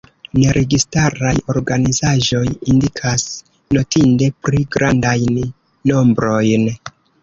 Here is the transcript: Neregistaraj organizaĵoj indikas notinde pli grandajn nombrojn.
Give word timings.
Neregistaraj 0.35 1.33
organizaĵoj 1.55 2.43
indikas 2.73 3.29
notinde 3.79 4.33
pli 4.43 4.67
grandajn 4.79 5.41
nombrojn. 5.95 6.71